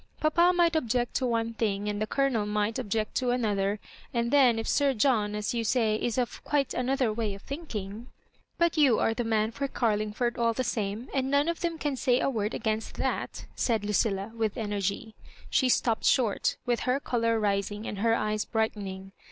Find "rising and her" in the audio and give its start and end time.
17.39-18.15